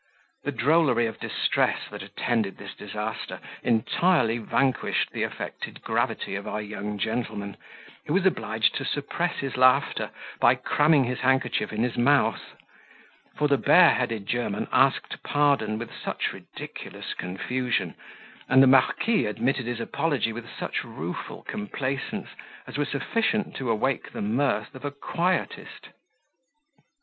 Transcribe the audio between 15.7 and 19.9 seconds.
with such ridiculous confusion, and the marquis admitted his